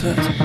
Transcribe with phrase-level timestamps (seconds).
[0.00, 0.39] foot.